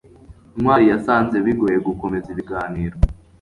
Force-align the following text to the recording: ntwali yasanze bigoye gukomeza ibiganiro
ntwali 0.59 0.85
yasanze 0.91 1.35
bigoye 1.45 1.77
gukomeza 1.87 2.27
ibiganiro 2.33 2.95